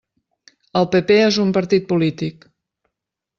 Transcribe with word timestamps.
El 0.79 0.87
PP 0.95 1.17
és 1.25 1.37
un 1.43 1.51
partit 1.59 1.85
polític. 1.93 2.49